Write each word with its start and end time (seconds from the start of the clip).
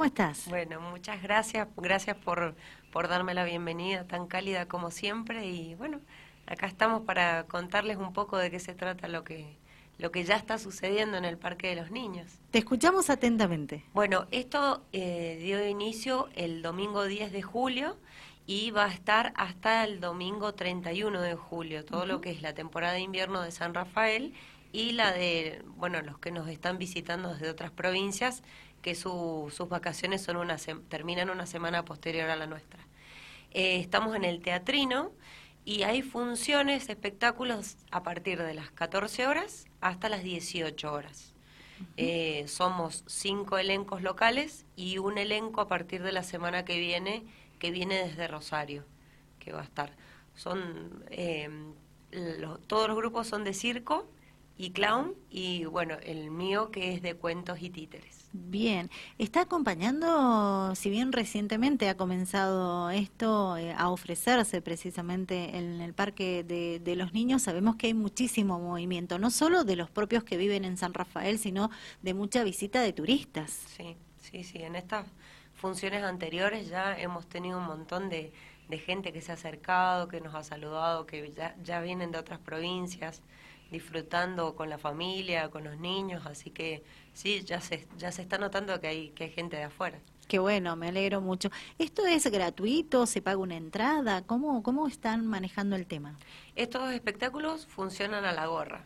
¿Cómo 0.00 0.08
estás? 0.08 0.48
Bueno, 0.48 0.80
muchas 0.80 1.22
gracias. 1.22 1.68
Gracias 1.76 2.16
por, 2.16 2.54
por 2.90 3.06
darme 3.06 3.34
la 3.34 3.44
bienvenida 3.44 4.06
tan 4.06 4.28
cálida 4.28 4.64
como 4.64 4.90
siempre. 4.90 5.44
Y 5.44 5.74
bueno, 5.74 6.00
acá 6.46 6.68
estamos 6.68 7.02
para 7.02 7.44
contarles 7.44 7.98
un 7.98 8.14
poco 8.14 8.38
de 8.38 8.50
qué 8.50 8.60
se 8.60 8.72
trata 8.72 9.08
lo 9.08 9.24
que, 9.24 9.58
lo 9.98 10.10
que 10.10 10.24
ya 10.24 10.36
está 10.36 10.56
sucediendo 10.56 11.18
en 11.18 11.26
el 11.26 11.36
Parque 11.36 11.68
de 11.68 11.76
los 11.76 11.90
Niños. 11.90 12.38
Te 12.50 12.60
escuchamos 12.60 13.10
atentamente. 13.10 13.84
Bueno, 13.92 14.26
esto 14.30 14.82
eh, 14.94 15.38
dio 15.42 15.68
inicio 15.68 16.30
el 16.34 16.62
domingo 16.62 17.04
10 17.04 17.30
de 17.30 17.42
julio 17.42 17.98
y 18.46 18.70
va 18.70 18.86
a 18.86 18.94
estar 18.94 19.34
hasta 19.36 19.84
el 19.84 20.00
domingo 20.00 20.54
31 20.54 21.20
de 21.20 21.34
julio, 21.34 21.84
todo 21.84 22.06
lo 22.06 22.22
que 22.22 22.30
es 22.30 22.40
la 22.40 22.54
temporada 22.54 22.94
de 22.94 23.00
invierno 23.00 23.42
de 23.42 23.50
San 23.50 23.74
Rafael 23.74 24.32
y 24.72 24.92
la 24.92 25.12
de, 25.12 25.62
bueno, 25.76 26.00
los 26.02 26.18
que 26.18 26.30
nos 26.30 26.48
están 26.48 26.78
visitando 26.78 27.32
desde 27.32 27.50
otras 27.50 27.70
provincias, 27.70 28.42
que 28.82 28.94
sus 28.94 29.68
vacaciones 29.68 30.22
son 30.22 30.36
una 30.36 30.56
terminan 30.88 31.30
una 31.30 31.46
semana 31.46 31.84
posterior 31.84 32.30
a 32.30 32.36
la 32.36 32.46
nuestra. 32.46 32.80
Eh, 33.52 33.80
estamos 33.80 34.14
en 34.16 34.24
el 34.24 34.40
teatrino 34.40 35.12
y 35.64 35.82
hay 35.82 36.02
funciones, 36.02 36.88
espectáculos 36.88 37.76
a 37.90 38.02
partir 38.02 38.42
de 38.42 38.54
las 38.54 38.70
14 38.70 39.26
horas 39.26 39.66
hasta 39.80 40.08
las 40.08 40.22
18 40.22 40.92
horas. 40.92 41.34
Eh, 41.96 42.44
somos 42.46 43.04
cinco 43.06 43.56
elencos 43.58 44.02
locales 44.02 44.66
y 44.76 44.98
un 44.98 45.18
elenco 45.18 45.62
a 45.62 45.68
partir 45.68 46.02
de 46.02 46.12
la 46.12 46.22
semana 46.22 46.64
que 46.64 46.78
viene, 46.78 47.24
que 47.58 47.70
viene 47.70 47.96
desde 48.06 48.28
Rosario, 48.28 48.84
que 49.38 49.52
va 49.52 49.60
a 49.60 49.64
estar. 49.64 49.96
Son 50.34 51.04
eh, 51.10 51.48
todos 52.66 52.88
los 52.88 52.96
grupos 52.96 53.26
son 53.26 53.44
de 53.44 53.54
circo 53.54 54.10
y 54.60 54.72
clown 54.72 55.14
y 55.30 55.64
bueno, 55.64 55.96
el 56.02 56.30
mío 56.30 56.70
que 56.70 56.92
es 56.92 57.00
de 57.00 57.14
cuentos 57.14 57.62
y 57.62 57.70
títeres. 57.70 58.28
Bien, 58.34 58.90
está 59.16 59.40
acompañando, 59.40 60.74
si 60.74 60.90
bien 60.90 61.12
recientemente 61.12 61.88
ha 61.88 61.96
comenzado 61.96 62.90
esto 62.90 63.56
eh, 63.56 63.72
a 63.72 63.88
ofrecerse 63.88 64.60
precisamente 64.60 65.56
en 65.56 65.80
el 65.80 65.94
Parque 65.94 66.44
de, 66.44 66.94
los 66.94 67.14
Niños, 67.14 67.40
sabemos 67.40 67.76
que 67.76 67.86
hay 67.86 67.94
muchísimo 67.94 68.58
movimiento, 68.58 69.18
no 69.18 69.30
solo 69.30 69.64
de 69.64 69.76
los 69.76 69.88
propios 69.88 70.24
que 70.24 70.36
viven 70.36 70.66
en 70.66 70.76
San 70.76 70.92
Rafael, 70.92 71.38
sino 71.38 71.70
de 72.02 72.12
mucha 72.12 72.44
visita 72.44 72.82
de 72.82 72.92
turistas. 72.92 73.50
Sí, 73.50 73.96
sí, 74.18 74.44
sí, 74.44 74.58
en 74.58 74.76
estas 74.76 75.06
funciones 75.54 76.04
anteriores 76.04 76.68
ya 76.68 76.98
hemos 76.98 77.26
tenido 77.26 77.56
un 77.56 77.64
montón 77.64 78.10
de, 78.10 78.34
de 78.68 78.78
gente 78.78 79.10
que 79.14 79.22
se 79.22 79.32
ha 79.32 79.36
acercado, 79.36 80.06
que 80.08 80.20
nos 80.20 80.34
ha 80.34 80.42
saludado, 80.42 81.06
que 81.06 81.32
ya, 81.32 81.56
ya 81.62 81.80
vienen 81.80 82.10
de 82.10 82.18
otras 82.18 82.40
provincias 82.40 83.22
disfrutando 83.70 84.54
con 84.56 84.68
la 84.68 84.78
familia, 84.78 85.50
con 85.50 85.64
los 85.64 85.78
niños, 85.78 86.26
así 86.26 86.50
que 86.50 86.82
sí, 87.12 87.42
ya 87.42 87.60
se, 87.60 87.86
ya 87.98 88.12
se 88.12 88.22
está 88.22 88.38
notando 88.38 88.80
que 88.80 88.88
hay, 88.88 89.10
que 89.10 89.24
hay 89.24 89.30
gente 89.30 89.56
de 89.56 89.64
afuera. 89.64 89.98
Qué 90.28 90.38
bueno, 90.38 90.76
me 90.76 90.88
alegro 90.88 91.20
mucho. 91.20 91.50
¿Esto 91.78 92.06
es 92.06 92.30
gratuito? 92.30 93.06
¿Se 93.06 93.20
paga 93.20 93.38
una 93.38 93.56
entrada? 93.56 94.22
¿Cómo, 94.22 94.62
cómo 94.62 94.86
están 94.86 95.26
manejando 95.26 95.74
el 95.74 95.86
tema? 95.86 96.16
Estos 96.54 96.92
espectáculos 96.92 97.66
funcionan 97.66 98.24
a 98.24 98.32
la 98.32 98.46
gorra. 98.46 98.84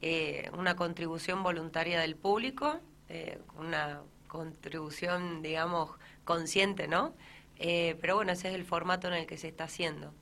Eh, 0.00 0.48
una 0.56 0.76
contribución 0.76 1.42
voluntaria 1.42 2.00
del 2.00 2.14
público, 2.14 2.78
eh, 3.08 3.40
una 3.58 4.02
contribución, 4.28 5.42
digamos, 5.42 5.90
consciente, 6.24 6.86
¿no? 6.86 7.14
Eh, 7.58 7.96
pero 8.00 8.16
bueno, 8.16 8.32
ese 8.32 8.48
es 8.48 8.54
el 8.54 8.64
formato 8.64 9.08
en 9.08 9.14
el 9.14 9.26
que 9.26 9.38
se 9.38 9.48
está 9.48 9.64
haciendo. 9.64 10.12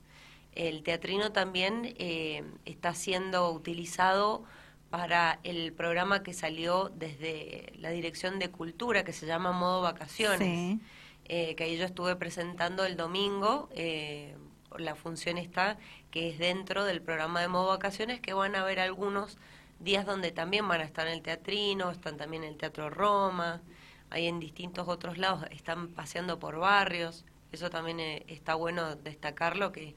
El 0.55 0.83
teatrino 0.83 1.33
también 1.33 1.95
eh, 1.99 2.43
está 2.63 2.93
siendo 2.93 3.51
utilizado 3.51 4.43
para 4.89 5.39
el 5.43 5.73
programa 5.73 6.23
que 6.23 6.33
salió 6.33 6.89
desde 6.95 7.73
la 7.77 7.89
Dirección 7.89 8.39
de 8.39 8.49
Cultura, 8.49 9.03
que 9.03 9.11
se 9.11 9.25
llama 9.25 9.51
Modo 9.51 9.81
Vacaciones, 9.81 10.79
eh, 11.25 11.55
que 11.55 11.63
ahí 11.65 11.77
yo 11.77 11.83
estuve 11.83 12.15
presentando 12.15 12.85
el 12.85 12.95
domingo. 12.95 13.67
Eh, 13.75 14.37
la 14.77 14.95
función 14.95 15.37
está, 15.37 15.77
que 16.09 16.29
es 16.29 16.37
dentro 16.37 16.85
del 16.85 17.01
programa 17.01 17.41
de 17.41 17.49
Modo 17.49 17.67
Vacaciones, 17.67 18.21
que 18.21 18.33
van 18.33 18.55
a 18.55 18.61
haber 18.61 18.79
algunos 18.79 19.37
días 19.79 20.05
donde 20.05 20.31
también 20.31 20.65
van 20.69 20.79
a 20.79 20.85
estar 20.85 21.05
en 21.07 21.13
el 21.13 21.21
teatrino, 21.21 21.91
están 21.91 22.15
también 22.15 22.45
en 22.45 22.51
el 22.51 22.57
Teatro 22.57 22.89
Roma, 22.89 23.61
hay 24.09 24.27
en 24.27 24.39
distintos 24.39 24.87
otros 24.87 25.17
lados, 25.17 25.43
están 25.51 25.89
paseando 25.89 26.39
por 26.39 26.59
barrios. 26.59 27.25
Eso 27.51 27.69
también 27.69 27.99
está 28.27 28.55
bueno 28.55 28.95
destacarlo, 28.95 29.71
que 29.71 29.95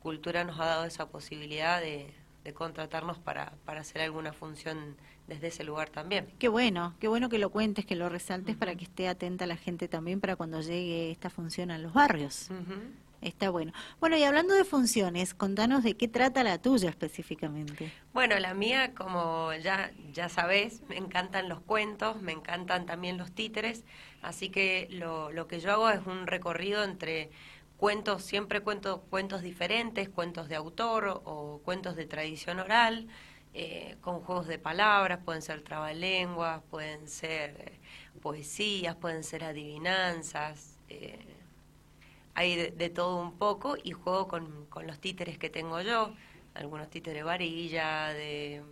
Cultura 0.00 0.44
nos 0.44 0.58
ha 0.58 0.66
dado 0.66 0.84
esa 0.84 1.08
posibilidad 1.08 1.80
de, 1.80 2.12
contratarnos 2.54 3.16
para, 3.18 3.52
para 3.64 3.82
hacer 3.82 4.02
alguna 4.02 4.32
función 4.32 4.96
desde 5.28 5.46
ese 5.46 5.62
lugar 5.62 5.88
también. 5.88 6.26
Qué 6.40 6.48
bueno, 6.48 6.94
qué 6.98 7.06
bueno 7.06 7.28
que 7.28 7.38
lo 7.38 7.50
cuentes, 7.50 7.86
que 7.86 7.94
lo 7.94 8.08
resaltes 8.08 8.56
para 8.56 8.74
que 8.74 8.84
esté 8.84 9.06
atenta 9.06 9.46
la 9.46 9.56
gente 9.56 9.86
también 9.86 10.20
para 10.20 10.34
cuando 10.34 10.60
llegue 10.60 11.12
esta 11.12 11.30
función 11.30 11.70
a 11.70 11.78
los 11.78 11.92
barrios. 11.92 12.50
Está 13.22 13.50
bueno. 13.50 13.72
Bueno, 14.00 14.16
y 14.16 14.24
hablando 14.24 14.54
de 14.54 14.64
funciones, 14.64 15.34
contanos 15.34 15.84
de 15.84 15.94
qué 15.94 16.08
trata 16.08 16.42
la 16.42 16.56
tuya 16.56 16.88
específicamente. 16.88 17.92
Bueno, 18.14 18.38
la 18.38 18.54
mía, 18.54 18.94
como 18.94 19.52
ya, 19.62 19.90
ya 20.12 20.28
sabés, 20.30 20.82
me 20.88 20.96
encantan 20.96 21.48
los 21.48 21.60
cuentos, 21.60 22.22
me 22.22 22.32
encantan 22.32 22.86
también 22.86 23.18
los 23.18 23.30
títeres, 23.32 23.84
así 24.22 24.48
que 24.48 24.88
lo, 24.90 25.30
lo 25.32 25.46
que 25.48 25.60
yo 25.60 25.70
hago 25.70 25.90
es 25.90 26.06
un 26.06 26.26
recorrido 26.26 26.82
entre 26.82 27.30
cuentos, 27.80 28.22
siempre 28.22 28.60
cuento 28.60 29.00
cuentos 29.08 29.40
diferentes, 29.40 30.10
cuentos 30.10 30.50
de 30.50 30.56
autor 30.56 31.22
o 31.24 31.62
cuentos 31.64 31.96
de 31.96 32.04
tradición 32.04 32.60
oral, 32.60 33.08
eh, 33.54 33.96
con 34.02 34.20
juegos 34.20 34.46
de 34.46 34.58
palabras, 34.58 35.20
pueden 35.24 35.40
ser 35.40 35.62
trabalenguas, 35.62 36.62
pueden 36.70 37.08
ser 37.08 37.56
eh, 37.58 37.80
poesías, 38.20 38.96
pueden 38.96 39.24
ser 39.24 39.44
adivinanzas, 39.44 40.78
eh, 40.90 41.18
hay 42.34 42.70
de, 42.70 42.90
todo 42.90 43.22
un 43.22 43.38
poco 43.38 43.76
y 43.82 43.92
juego 43.92 44.28
con, 44.28 44.66
con, 44.66 44.86
los 44.86 45.00
títeres 45.00 45.38
que 45.38 45.48
tengo 45.48 45.80
yo, 45.80 46.14
algunos 46.54 46.90
títeres 46.90 47.24
varilla, 47.24 48.08
de, 48.08 48.62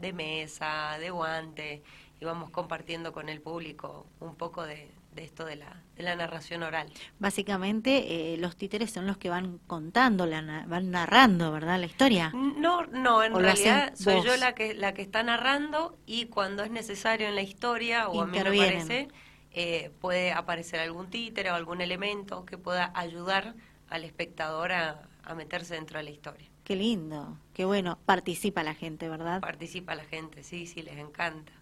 de 0.00 0.12
mesa, 0.12 0.98
de 0.98 1.10
guante, 1.10 1.82
y 2.20 2.24
vamos 2.24 2.50
compartiendo 2.50 3.12
con 3.12 3.28
el 3.28 3.40
público 3.40 4.06
un 4.20 4.34
poco 4.34 4.64
de, 4.64 4.90
de 5.16 5.24
esto 5.24 5.44
de 5.44 5.56
la, 5.56 5.82
de 5.96 6.02
la 6.04 6.14
narración 6.14 6.62
oral. 6.62 6.92
Básicamente 7.18 8.34
eh, 8.34 8.36
los 8.36 8.56
títeres 8.56 8.92
son 8.92 9.06
los 9.06 9.16
que 9.16 9.28
van 9.28 9.58
contando, 9.66 10.26
la, 10.26 10.64
van 10.68 10.90
narrando, 10.90 11.50
¿verdad? 11.50 11.80
La 11.80 11.86
historia. 11.86 12.30
No, 12.34 12.86
no, 12.86 13.24
en 13.24 13.34
realidad 13.34 13.92
soy 13.96 14.22
yo 14.22 14.36
la 14.36 14.54
que, 14.54 14.74
la 14.74 14.94
que 14.94 15.02
está 15.02 15.22
narrando 15.22 15.98
y 16.06 16.26
cuando 16.26 16.62
es 16.62 16.70
necesario 16.70 17.26
en 17.26 17.34
la 17.34 17.42
historia 17.42 18.08
o 18.08 18.22
a 18.22 18.26
mí 18.26 18.38
me 18.38 18.44
parece, 18.44 19.08
eh, 19.50 19.90
puede 20.00 20.32
aparecer 20.32 20.80
algún 20.80 21.08
títere 21.08 21.50
o 21.50 21.54
algún 21.54 21.80
elemento 21.80 22.44
que 22.44 22.58
pueda 22.58 22.92
ayudar 22.94 23.54
al 23.88 24.04
espectador 24.04 24.72
a, 24.72 25.08
a 25.24 25.34
meterse 25.34 25.74
dentro 25.74 25.98
de 25.98 26.04
la 26.04 26.10
historia. 26.10 26.48
Qué 26.62 26.76
lindo, 26.76 27.38
qué 27.54 27.64
bueno. 27.64 27.98
Participa 28.04 28.62
la 28.62 28.74
gente, 28.74 29.08
¿verdad? 29.08 29.40
Participa 29.40 29.94
la 29.94 30.04
gente, 30.04 30.42
sí, 30.42 30.66
sí, 30.66 30.82
les 30.82 30.98
encanta 30.98 31.52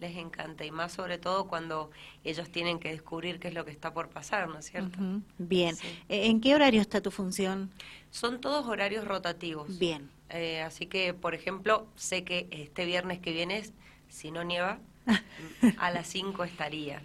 les 0.00 0.16
encanta 0.16 0.64
y 0.64 0.70
más 0.70 0.92
sobre 0.92 1.18
todo 1.18 1.46
cuando 1.46 1.90
ellos 2.24 2.50
tienen 2.50 2.78
que 2.78 2.90
descubrir 2.90 3.38
qué 3.38 3.48
es 3.48 3.54
lo 3.54 3.64
que 3.64 3.70
está 3.70 3.92
por 3.92 4.08
pasar, 4.08 4.48
¿no 4.48 4.58
es 4.58 4.66
cierto? 4.66 4.98
Bien. 5.38 5.76
Eh, 6.08 6.26
¿En 6.26 6.40
qué 6.40 6.54
horario 6.54 6.80
está 6.80 7.00
tu 7.00 7.10
función? 7.10 7.70
Son 8.10 8.40
todos 8.40 8.66
horarios 8.66 9.04
rotativos. 9.04 9.78
Bien. 9.78 10.10
Eh, 10.30 10.62
así 10.62 10.86
que, 10.86 11.12
por 11.12 11.34
ejemplo, 11.34 11.86
sé 11.96 12.24
que 12.24 12.48
este 12.50 12.84
viernes 12.86 13.18
que 13.20 13.32
viene, 13.32 13.62
si 14.08 14.30
no 14.30 14.42
nieva, 14.42 14.78
a 15.78 15.90
las 15.90 16.06
5 16.08 16.44
estaría. 16.44 17.02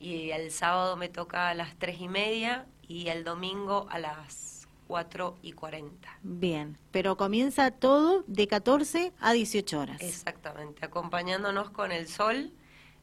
Y 0.00 0.30
el 0.30 0.50
sábado 0.52 0.96
me 0.96 1.08
toca 1.08 1.48
a 1.48 1.54
las 1.54 1.76
tres 1.76 2.00
y 2.00 2.08
media 2.08 2.66
y 2.86 3.08
el 3.08 3.24
domingo 3.24 3.88
a 3.90 3.98
las 3.98 4.57
4 4.88 5.36
y 5.42 5.52
40. 5.52 6.08
Bien, 6.22 6.76
pero 6.90 7.16
comienza 7.16 7.70
todo 7.70 8.24
de 8.26 8.48
14 8.48 9.12
a 9.20 9.32
18 9.32 9.78
horas. 9.78 10.00
Exactamente, 10.00 10.84
acompañándonos 10.84 11.70
con 11.70 11.92
el 11.92 12.08
sol 12.08 12.50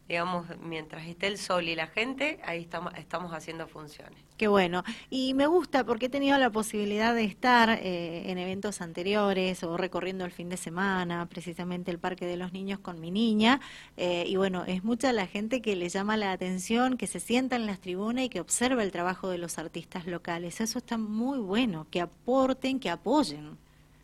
digamos, 0.08 0.46
mientras 0.62 1.08
esté 1.08 1.28
el 1.28 1.40
sol 1.40 1.68
y 1.68 1.76
la 1.76 1.88
gente, 1.88 2.40
ahí 2.46 2.62
estamos, 2.62 2.94
estamos 2.96 3.34
haciendo 3.34 3.68
funciones. 3.68 4.14
Qué 4.38 4.48
bueno. 4.48 4.84
Y 5.10 5.34
me 5.34 5.48
gusta 5.48 5.84
porque 5.84 6.08
he 6.08 6.10
tenido 6.10 6.38
la 6.38 6.52
posibilidad 6.52 7.16
de 7.16 7.24
estar 7.24 7.70
eh, 7.70 8.30
en 8.30 8.38
eventos 8.38 8.82
anteriores 8.82 9.64
o 9.64 9.78
recorriendo 9.78 10.24
el 10.24 10.32
fin 10.32 10.50
de 10.50 10.58
semana, 10.58 11.26
precisamente 11.28 11.90
el 11.90 11.98
Parque 11.98 12.28
de 12.28 12.38
los 12.38 12.54
Niños 12.54 12.80
con 12.80 13.00
mi 13.00 13.10
niña. 13.10 13.62
Eh, 13.98 14.26
y 14.28 14.36
bueno, 14.36 14.64
es 14.66 14.84
mucha 14.84 15.12
la 15.12 15.26
gente 15.26 15.62
que 15.62 15.76
le 15.76 15.90
llama 15.90 16.18
la 16.18 16.32
atención, 16.32 16.98
que 16.98 17.08
se 17.08 17.20
sienta 17.20 17.56
en 17.56 17.66
las 17.66 17.80
tribunas 17.80 18.26
y 18.26 18.30
que 18.30 18.42
observa 18.42 18.84
el 18.84 18.92
trabajo 18.92 19.30
de 19.30 19.40
los 19.40 19.58
artistas 19.58 20.06
locales. 20.06 20.62
Eso 20.62 20.78
está 20.78 21.00
muy 21.00 21.40
bueno, 21.40 21.88
que 21.90 22.02
aporten, 22.02 22.80
que 22.80 22.92
apoyen. 22.92 23.58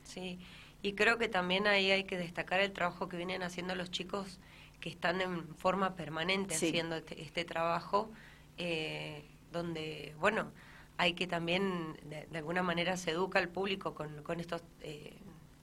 Sí, 0.04 0.39
y 0.81 0.94
creo 0.94 1.19
que 1.19 1.27
también 1.27 1.68
ahí 1.68 1.92
hay 1.92 2.06
que 2.06 2.18
destacar 2.18 2.59
el 2.59 2.71
trabajo 2.71 3.07
que 3.07 3.18
vienen 3.18 3.44
haciendo 3.44 3.75
los 3.75 3.92
chicos 3.92 4.39
que 4.81 4.89
están 4.89 5.22
en 5.22 5.56
forma 5.56 5.95
permanente 5.95 6.56
haciendo 6.56 6.98
este, 6.98 7.22
este 7.22 7.45
trabajo, 7.45 8.12
eh, 8.57 9.24
donde, 9.51 10.13
bueno, 10.19 10.51
hay 10.98 11.13
que 11.13 11.28
también, 11.28 11.98
de, 12.04 12.38
alguna 12.38 12.63
manera, 12.63 12.98
se 12.98 13.12
educa 13.12 13.39
al 13.39 13.48
público 13.50 13.94
con, 13.94 14.24
con 14.24 14.39
estos, 14.39 14.62
eh, 14.81 15.13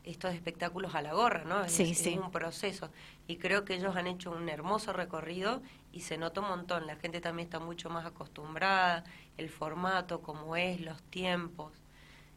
estos 0.05 0.35
espectáculos 0.35 0.94
a 0.94 1.03
la 1.03 1.12
gorra, 1.12 1.44
¿no? 1.44 1.65
Es, 1.65 1.73
Sí, 1.73 1.91
es 1.91 1.99
sí. 1.99 2.19
un 2.19 2.31
proceso. 2.31 2.91
Y 3.26 3.37
creo 3.37 3.65
que 3.65 3.75
ellos 3.75 3.94
han 3.94 4.06
hecho 4.06 4.31
un 4.31 4.49
hermoso 4.49 4.93
recorrido 4.93 5.61
y 5.93 6.00
se 6.00 6.17
nota 6.17 6.41
un 6.41 6.49
montón. 6.49 6.87
La 6.87 6.97
gente 6.97 7.20
también 7.20 7.47
está 7.47 7.59
mucho 7.59 7.91
más 7.91 8.06
acostumbrada, 8.06 9.05
el 9.37 9.50
formato, 9.50 10.23
cómo 10.23 10.56
es, 10.56 10.81
los 10.81 11.03
tiempos, 11.03 11.73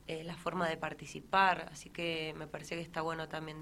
eh, 0.07 0.23
la 0.23 0.35
forma 0.35 0.67
de 0.67 0.77
participar. 0.77 1.69
Así 1.71 1.89
que 1.89 2.35
me 2.37 2.47
parece 2.47 2.75
que 2.75 2.81
está 2.81 3.01
bueno 3.01 3.27
también 3.29 3.57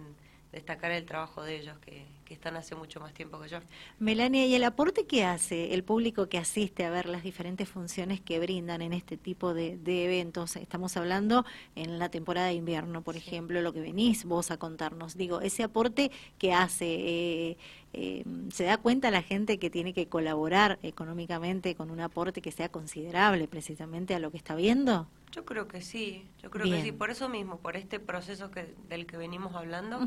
destacar 0.51 0.91
el 0.91 1.05
trabajo 1.05 1.43
de 1.43 1.57
ellos, 1.57 1.77
que, 1.79 2.05
que 2.25 2.33
están 2.33 2.55
hace 2.57 2.75
mucho 2.75 2.99
más 2.99 3.13
tiempo 3.13 3.39
que 3.39 3.49
yo. 3.49 3.59
Melania, 3.99 4.45
¿y 4.45 4.55
el 4.55 4.63
aporte 4.63 5.05
que 5.05 5.23
hace 5.23 5.73
el 5.73 5.83
público 5.83 6.27
que 6.27 6.37
asiste 6.37 6.85
a 6.85 6.89
ver 6.89 7.07
las 7.07 7.23
diferentes 7.23 7.69
funciones 7.69 8.19
que 8.19 8.39
brindan 8.39 8.81
en 8.81 8.93
este 8.93 9.17
tipo 9.17 9.53
de, 9.53 9.77
de 9.77 10.05
eventos? 10.05 10.55
Estamos 10.55 10.97
hablando 10.97 11.45
en 11.75 11.99
la 11.99 12.09
temporada 12.09 12.47
de 12.47 12.53
invierno, 12.53 13.01
por 13.01 13.15
ejemplo, 13.15 13.61
lo 13.61 13.73
que 13.73 13.81
venís 13.81 14.25
vos 14.25 14.51
a 14.51 14.57
contarnos. 14.57 15.17
Digo, 15.17 15.41
ese 15.41 15.63
aporte 15.63 16.11
que 16.37 16.53
hace, 16.53 16.85
eh, 16.85 17.57
eh, 17.93 18.23
¿se 18.51 18.63
da 18.63 18.77
cuenta 18.77 19.11
la 19.11 19.21
gente 19.21 19.59
que 19.59 19.69
tiene 19.69 19.93
que 19.93 20.07
colaborar 20.07 20.79
económicamente 20.81 21.75
con 21.75 21.91
un 21.91 21.99
aporte 21.99 22.41
que 22.41 22.51
sea 22.51 22.69
considerable 22.69 23.47
precisamente 23.47 24.15
a 24.15 24.19
lo 24.19 24.31
que 24.31 24.37
está 24.37 24.55
viendo? 24.55 25.07
Yo 25.31 25.45
creo 25.45 25.67
que 25.67 25.81
sí, 25.81 26.27
yo 26.41 26.49
creo 26.49 26.65
Bien. 26.65 26.77
que 26.77 26.83
sí. 26.83 26.91
Por 26.91 27.11
eso 27.11 27.29
mismo, 27.29 27.59
por 27.59 27.77
este 27.77 27.99
proceso 27.99 28.49
que, 28.51 28.75
del 28.87 29.05
que 29.05 29.17
venimos 29.17 29.55
hablando, 29.55 29.99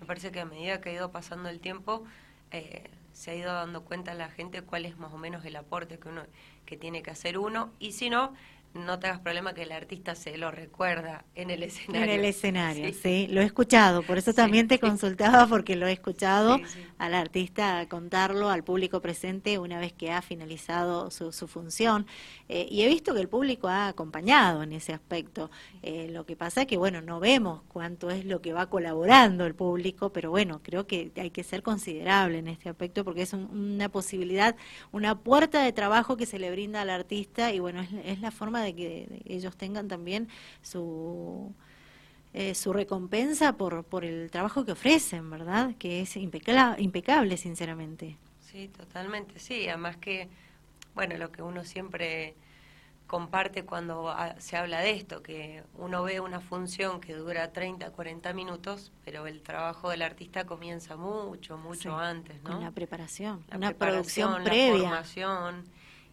me 0.00 0.06
parece 0.06 0.30
que 0.30 0.40
a 0.40 0.44
medida 0.44 0.80
que 0.80 0.90
ha 0.90 0.92
ido 0.92 1.10
pasando 1.10 1.48
el 1.48 1.60
tiempo, 1.60 2.04
eh, 2.50 2.90
se 3.12 3.30
ha 3.30 3.34
ido 3.34 3.52
dando 3.52 3.82
cuenta 3.84 4.12
la 4.12 4.28
gente 4.28 4.60
cuál 4.60 4.84
es 4.84 4.98
más 4.98 5.12
o 5.12 5.16
menos 5.16 5.44
el 5.46 5.56
aporte 5.56 5.98
que 5.98 6.10
uno 6.10 6.22
que 6.66 6.76
tiene 6.76 7.02
que 7.02 7.10
hacer 7.10 7.38
uno. 7.38 7.72
Y 7.78 7.92
si 7.92 8.10
no, 8.10 8.34
no 8.76 8.98
te 8.98 9.06
hagas 9.08 9.20
problema 9.20 9.54
que 9.54 9.62
el 9.62 9.72
artista 9.72 10.14
se 10.14 10.36
lo 10.36 10.50
recuerda 10.50 11.24
en 11.34 11.50
el 11.50 11.62
escenario. 11.62 12.12
En 12.12 12.20
el 12.20 12.24
escenario, 12.24 12.92
sí. 12.92 12.92
Sí. 12.92 13.26
lo 13.30 13.40
he 13.40 13.44
escuchado, 13.44 14.04
por 14.04 14.18
eso 14.18 14.32
Sí, 14.32 14.36
también 14.36 14.68
te 14.68 14.78
consultaba 14.78 15.46
porque 15.46 15.76
lo 15.76 15.86
he 15.86 15.92
escuchado 15.92 16.60
al 16.98 17.14
artista 17.14 17.86
contarlo 17.88 18.50
al 18.50 18.64
público 18.64 19.00
presente 19.00 19.58
una 19.58 19.78
vez 19.80 19.92
que 19.92 20.10
ha 20.12 20.22
finalizado 20.22 21.10
su, 21.10 21.32
su 21.32 21.46
función 21.48 22.06
Eh, 22.48 22.66
y 22.70 22.82
he 22.82 22.88
visto 22.88 23.12
que 23.14 23.20
el 23.20 23.28
público 23.28 23.66
ha 23.68 23.88
acompañado 23.88 24.62
en 24.62 24.72
ese 24.72 24.92
aspecto. 24.92 25.50
Eh, 25.82 26.08
lo 26.10 26.24
que 26.26 26.36
pasa 26.36 26.62
es 26.62 26.66
que 26.68 26.76
bueno 26.76 27.00
no 27.02 27.18
vemos 27.20 27.62
cuánto 27.68 28.10
es 28.10 28.24
lo 28.24 28.40
que 28.40 28.52
va 28.52 28.68
colaborando 28.70 29.46
el 29.46 29.54
público, 29.54 30.12
pero 30.12 30.30
bueno 30.30 30.60
creo 30.62 30.86
que 30.86 31.12
hay 31.16 31.30
que 31.30 31.42
ser 31.42 31.62
considerable 31.62 32.38
en 32.38 32.48
este 32.48 32.68
aspecto 32.68 33.04
porque 33.04 33.22
es 33.22 33.32
un- 33.32 33.48
una 33.50 33.88
posibilidad, 33.88 34.56
una 34.92 35.18
puerta 35.20 35.62
de 35.62 35.72
trabajo 35.72 36.16
que 36.16 36.26
se 36.26 36.38
le 36.38 36.50
brinda 36.50 36.82
al 36.82 36.90
artista 36.90 37.52
y 37.52 37.58
bueno 37.60 37.80
es, 37.82 37.88
es 38.04 38.20
la 38.20 38.30
forma 38.30 38.62
de 38.62 38.65
que 38.74 39.06
de- 39.08 39.22
ellos 39.34 39.56
tengan 39.56 39.88
también 39.88 40.28
su 40.62 41.54
eh, 42.34 42.54
su 42.54 42.72
recompensa 42.72 43.56
por, 43.56 43.84
por 43.84 44.04
el 44.04 44.30
trabajo 44.30 44.64
que 44.64 44.72
ofrecen, 44.72 45.30
¿verdad? 45.30 45.74
Que 45.78 46.02
es 46.02 46.16
impecla- 46.16 46.76
impecable, 46.78 47.36
sinceramente. 47.38 48.18
Sí, 48.40 48.68
totalmente, 48.68 49.38
sí. 49.38 49.68
Además 49.68 49.96
que, 49.96 50.28
bueno, 50.94 51.16
lo 51.18 51.32
que 51.32 51.42
uno 51.42 51.64
siempre 51.64 52.36
comparte 53.06 53.64
cuando 53.64 54.14
se 54.38 54.56
habla 54.56 54.80
de 54.80 54.92
esto, 54.92 55.22
que 55.22 55.62
uno 55.74 56.02
ve 56.04 56.20
una 56.20 56.40
función 56.40 57.00
que 57.00 57.14
dura 57.14 57.52
30, 57.52 57.90
40 57.92 58.32
minutos, 58.34 58.92
pero 59.04 59.26
el 59.26 59.42
trabajo 59.42 59.90
del 59.90 60.02
artista 60.02 60.46
comienza 60.46 60.96
mucho, 60.96 61.58
mucho 61.58 61.82
Sí, 61.82 61.88
antes, 61.90 62.42
¿no? 62.42 62.52
Con 62.52 62.62
la 62.62 62.70
preparación, 62.72 63.44
La 63.50 63.56
una 63.58 63.68
preparación, 63.68 64.30
producción 64.32 64.44
La 64.44 64.50
previa. 64.50 64.82
formación, 64.82 65.64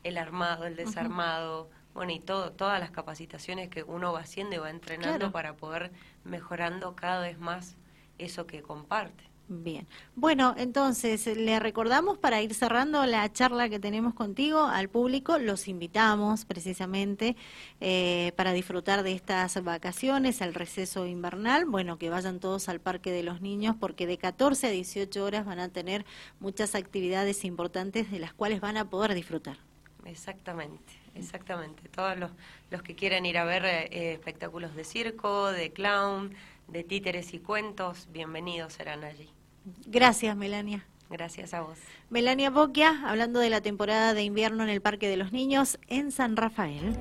el 0.03 0.17
armado, 0.17 0.65
el 0.65 0.75
desarmado, 0.75 1.69
bueno, 1.93 2.11
y 2.11 2.19
todo, 2.19 2.51
todas 2.51 2.79
las 2.79 2.91
capacitaciones 2.91 3.69
que 3.69 3.83
uno 3.83 4.13
va 4.13 4.21
haciendo 4.21 4.55
y 4.55 4.59
va 4.59 4.69
entrenando 4.69 5.17
Claro. 5.19 5.31
para 5.31 5.55
poder 5.55 5.91
mejorando 6.23 6.95
cada 6.95 7.21
vez 7.21 7.39
más 7.39 7.75
eso 8.17 8.45
que 8.47 8.61
comparte. 8.61 9.23
Bien. 9.49 9.85
Bueno, 10.15 10.55
entonces 10.57 11.27
le 11.27 11.59
recordamos 11.59 12.17
para 12.17 12.41
ir 12.41 12.53
cerrando 12.53 13.05
la 13.05 13.29
charla 13.31 13.67
que 13.67 13.77
tenemos 13.77 14.13
contigo 14.13 14.63
al 14.63 14.87
público, 14.87 15.37
los 15.37 15.67
invitamos 15.67 16.45
precisamente 16.45 17.35
eh, 17.81 18.31
para 18.37 18.53
disfrutar 18.53 19.03
de 19.03 19.11
estas 19.11 19.61
vacaciones, 19.61 20.41
al 20.41 20.53
receso 20.53 21.05
invernal, 21.05 21.65
bueno, 21.65 21.97
que 21.97 22.09
vayan 22.09 22.39
todos 22.39 22.69
al 22.69 22.79
Parque 22.79 23.11
de 23.11 23.21
los 23.23 23.41
Niños 23.41 23.75
porque 23.77 24.07
de 24.07 24.17
14 24.17 24.67
a 24.67 24.69
18 24.71 25.23
horas 25.23 25.45
van 25.45 25.59
a 25.59 25.67
tener 25.69 26.05
muchas 26.39 26.73
actividades 26.73 27.43
importantes 27.43 28.09
de 28.11 28.19
las 28.19 28.33
cuales 28.33 28.61
van 28.61 28.77
a 28.77 28.89
poder 28.89 29.13
disfrutar. 29.13 29.57
Exactamente, 30.05 30.93
exactamente. 31.15 31.87
Todos 31.89 32.17
los, 32.17 32.31
los 32.69 32.81
que 32.81 32.95
quieran 32.95 33.25
ir 33.25 33.37
a 33.37 33.45
ver 33.45 33.65
eh, 33.65 34.13
espectáculos 34.13 34.75
de 34.75 34.83
circo, 34.83 35.51
de 35.51 35.71
clown, 35.71 36.33
de 36.67 36.83
títeres 36.83 37.33
y 37.33 37.39
cuentos, 37.39 38.07
bienvenidos 38.11 38.73
serán 38.73 39.03
allí. 39.03 39.29
Gracias, 39.85 40.35
Melania. 40.35 40.85
Gracias 41.09 41.53
a 41.53 41.61
vos. 41.61 41.77
Melania 42.09 42.49
Boquia, 42.49 43.03
hablando 43.05 43.39
de 43.39 43.49
la 43.49 43.61
temporada 43.61 44.13
de 44.13 44.23
invierno 44.23 44.63
en 44.63 44.69
el 44.69 44.81
Parque 44.81 45.07
de 45.07 45.17
los 45.17 45.31
Niños 45.31 45.77
en 45.87 46.11
San 46.11 46.35
Rafael. 46.35 46.97